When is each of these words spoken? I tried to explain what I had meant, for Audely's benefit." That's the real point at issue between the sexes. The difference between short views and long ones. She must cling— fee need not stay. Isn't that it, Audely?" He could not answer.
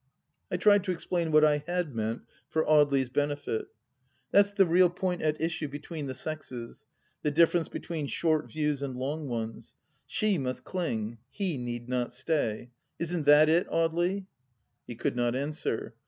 I 0.49 0.57
tried 0.57 0.83
to 0.85 0.91
explain 0.91 1.31
what 1.31 1.45
I 1.45 1.59
had 1.67 1.93
meant, 1.95 2.23
for 2.49 2.65
Audely's 2.65 3.09
benefit." 3.09 3.67
That's 4.31 4.51
the 4.51 4.65
real 4.65 4.89
point 4.89 5.21
at 5.21 5.39
issue 5.39 5.67
between 5.67 6.07
the 6.07 6.15
sexes. 6.15 6.87
The 7.21 7.29
difference 7.29 7.67
between 7.69 8.07
short 8.07 8.47
views 8.51 8.81
and 8.81 8.95
long 8.95 9.27
ones. 9.27 9.75
She 10.07 10.39
must 10.39 10.63
cling— 10.63 11.19
fee 11.31 11.55
need 11.59 11.87
not 11.87 12.15
stay. 12.15 12.71
Isn't 12.97 13.27
that 13.27 13.47
it, 13.47 13.67
Audely?" 13.69 14.25
He 14.87 14.95
could 14.95 15.15
not 15.15 15.35
answer. 15.35 15.93